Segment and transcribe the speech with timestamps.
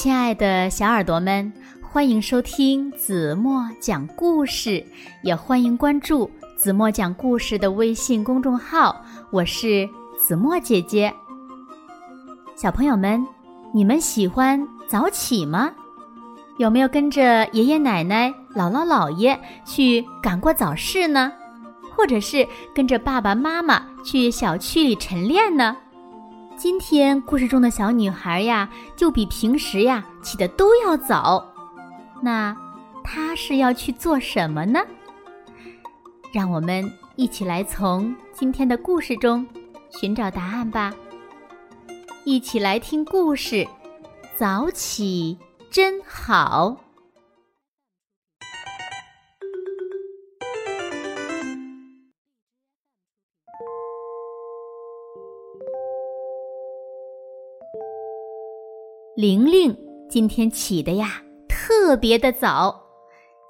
[0.00, 4.82] 亲爱的小耳朵们，欢迎收听子墨讲故事，
[5.22, 9.04] 也欢迎关注子墨讲故事的微信公众号。
[9.30, 9.86] 我是
[10.18, 11.12] 子墨姐姐。
[12.56, 13.22] 小朋友们，
[13.74, 15.70] 你们喜欢早起吗？
[16.56, 21.30] 有没有跟着爷爷奶奶、姥姥姥爷去赶过早市呢？
[21.94, 25.76] 或者是跟着爸爸妈妈去小区里晨练呢？
[26.60, 31.42] 今天故事中的小女孩呀，就比平时呀起的都要早。
[32.20, 32.54] 那
[33.02, 34.78] 她是要去做什么呢？
[36.34, 36.84] 让我们
[37.16, 39.46] 一起来从今天的故事中
[39.88, 40.94] 寻找答案吧。
[42.24, 43.66] 一起来听故事，
[44.36, 45.38] 早起
[45.70, 46.76] 真好。
[59.16, 59.76] 玲玲
[60.08, 62.80] 今天起的呀特别的早，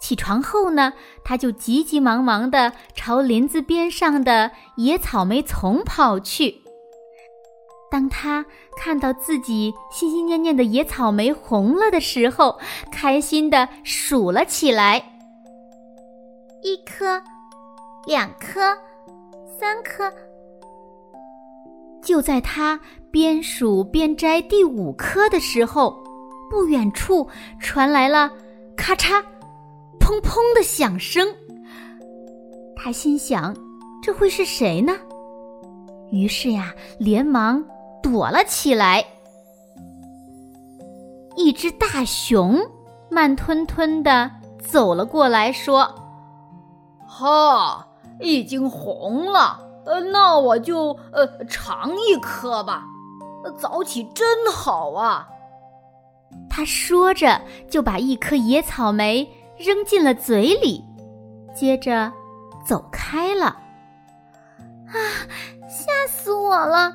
[0.01, 6.63] 起床后呢，她就急急忙忙的朝林子边上的野草莓丛跑去。
[7.91, 8.45] 当她
[8.77, 12.59] 看到自己心心念念的野草莓红了的时候，
[12.91, 15.19] 开心的数了起来：
[16.63, 17.23] 一颗，
[18.07, 18.77] 两颗，
[19.59, 20.11] 三颗。
[22.03, 22.79] 就在他
[23.11, 25.97] 边数边摘第五颗的时候，
[26.51, 27.27] 不远处
[27.61, 28.31] 传来了
[28.77, 29.23] 咔嚓、
[29.99, 31.27] 砰砰的响声。
[32.75, 33.55] 他心想
[34.03, 34.93] ：“这会是谁呢？”
[36.11, 37.63] 于是呀，连忙
[38.03, 39.05] 躲了起来。
[41.37, 42.59] 一只大熊
[43.11, 45.89] 慢吞吞的走了过来，说
[47.07, 47.87] ：“哈，
[48.21, 52.85] 已经红了。”呃，那我就呃尝一颗吧。
[53.59, 55.27] 早起真好啊！
[56.49, 60.85] 他说着，就把一颗野草莓扔进了嘴里，
[61.55, 62.13] 接着
[62.67, 63.47] 走开了。
[63.47, 64.95] 啊，
[65.69, 66.95] 吓死我了！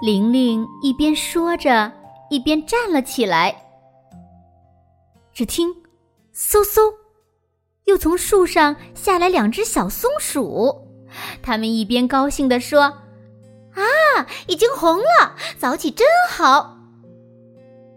[0.00, 1.92] 玲玲一边说着，
[2.30, 3.54] 一边站了起来。
[5.32, 5.68] 只听
[6.34, 6.94] “嗖嗖”，
[7.84, 10.74] 又从树上下来两只小松鼠。
[11.44, 12.80] 他们一边高兴地说
[13.76, 16.78] ：“啊，已经红了，早起真好。”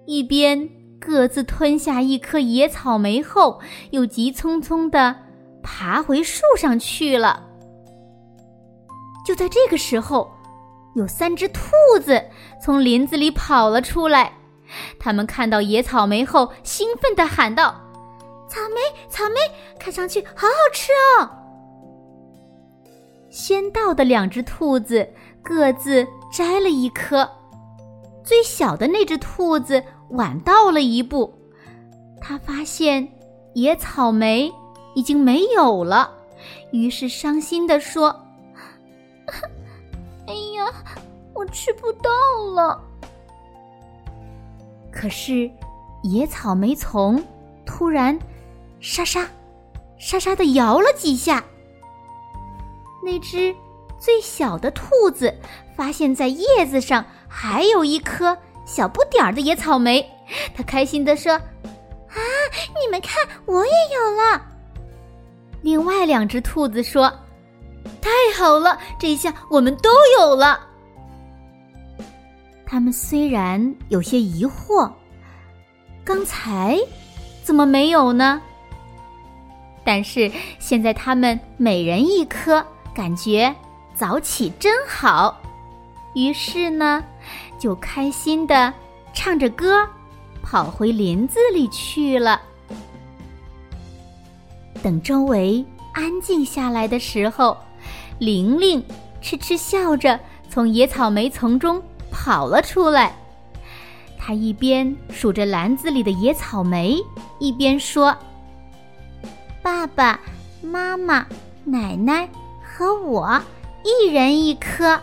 [0.05, 0.69] 一边
[0.99, 5.15] 各自吞下一颗野草莓后，又急匆匆地
[5.63, 7.45] 爬回树上去了。
[9.25, 10.29] 就在这个时候，
[10.95, 11.61] 有三只兔
[12.03, 12.21] 子
[12.61, 14.33] 从林子里跑了出来。
[14.99, 17.73] 他们看到野草莓后，兴奋地喊道
[18.49, 19.35] ：“草莓，草莓，
[19.79, 20.91] 看上去好好吃
[21.21, 21.29] 哦！”
[23.37, 25.07] 先到的两只兔子
[25.43, 27.29] 各自摘了一颗，
[28.23, 31.31] 最小的那只兔子晚到了一步，
[32.19, 33.07] 它发现
[33.53, 34.51] 野草莓
[34.95, 36.11] 已经没有了，
[36.71, 38.09] 于是伤心地说
[40.25, 40.73] ：“哎呀，
[41.35, 42.09] 我吃不到
[42.55, 42.81] 了。”
[44.91, 45.47] 可是
[46.01, 47.23] 野草莓丛
[47.67, 48.17] 突然
[48.79, 49.29] 沙沙
[49.99, 51.43] 沙沙的摇了几下。
[53.07, 53.55] 那只
[53.97, 55.33] 最小的兔子
[55.77, 60.05] 发现，在叶子上还有一颗小不点儿的野草莓，
[60.53, 61.31] 它开心地说
[62.11, 62.19] ：“啊，
[62.81, 64.41] 你们看，我也有了。”
[65.63, 67.09] 另外两只兔子说
[68.01, 69.89] ：“太好了，这下我们都
[70.19, 70.59] 有了。”
[72.67, 74.91] 他们虽然有些疑惑，
[76.03, 76.77] 刚才
[77.41, 78.41] 怎么没有呢？
[79.85, 80.29] 但是
[80.59, 82.61] 现在他们每人一颗。
[82.97, 83.55] 感觉
[83.93, 85.39] 早起真好，
[86.15, 87.03] 于是呢，
[87.59, 88.73] 就开心的
[89.13, 89.87] 唱着歌，
[90.41, 92.41] 跑回林子里去了。
[94.81, 95.63] 等周围
[95.93, 97.55] 安静下来的时候，
[98.17, 98.83] 玲玲
[99.21, 100.19] 痴痴笑着
[100.49, 101.79] 从野草莓丛中
[102.09, 103.15] 跑了出来。
[104.17, 106.97] 她一边数着篮子里的野草莓，
[107.37, 108.17] 一边说
[109.61, 110.19] ：“爸爸
[110.63, 111.23] 妈妈，
[111.63, 112.27] 奶奶。”
[112.77, 113.41] 和我
[113.83, 115.01] 一人一颗。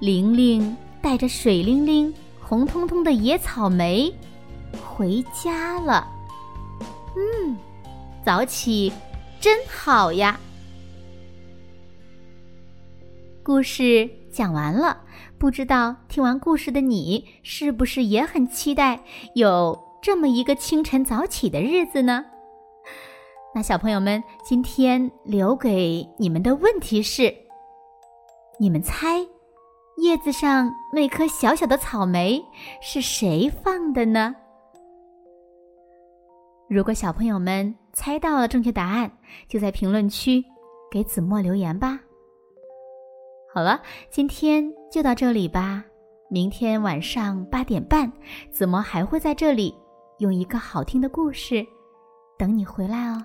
[0.00, 2.12] 玲玲带着水灵灵、
[2.42, 4.12] 红彤彤的野草莓
[4.84, 6.08] 回家了。
[7.14, 7.56] 嗯，
[8.24, 8.92] 早起
[9.40, 10.40] 真好呀！
[13.44, 14.98] 故事讲完了，
[15.38, 19.04] 不知道听完故事的你是不是也很期待
[19.36, 22.24] 有这么一个清晨早起的日子呢？
[23.56, 27.34] 那小朋友们，今天留给你们的问题是：
[28.60, 29.16] 你们猜，
[29.96, 32.44] 叶子上那颗小小的草莓
[32.82, 34.36] 是谁放的呢？
[36.68, 39.10] 如果小朋友们猜到了正确答案，
[39.48, 40.44] 就在评论区
[40.90, 41.98] 给子墨留言吧。
[43.54, 43.80] 好了，
[44.10, 45.82] 今天就到这里吧。
[46.28, 48.12] 明天晚上八点半，
[48.52, 49.74] 子墨还会在这里
[50.18, 51.66] 用一个好听的故事
[52.36, 53.24] 等你回来哦。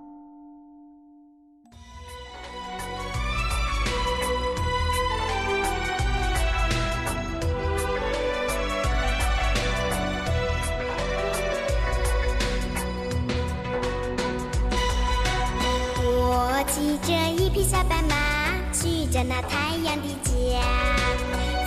[19.11, 20.31] 着那太阳的家。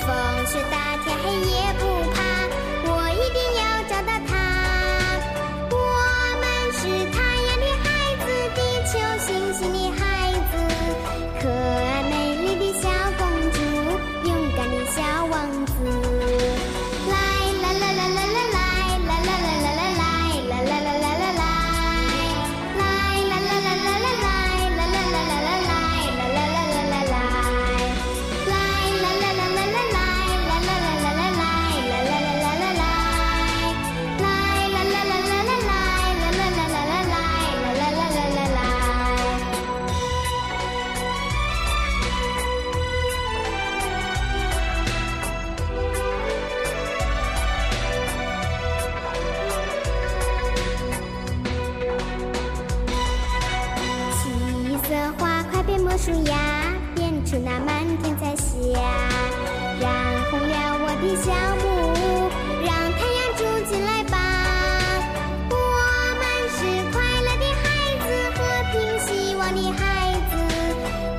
[0.00, 2.34] 风雪大天黑也不怕。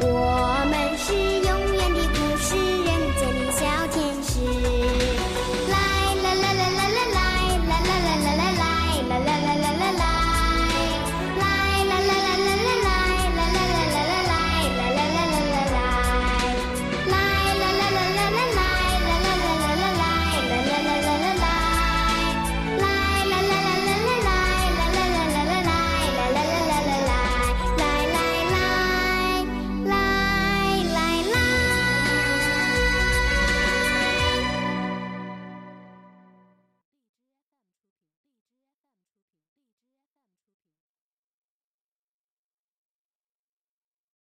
[0.05, 0.44] 光。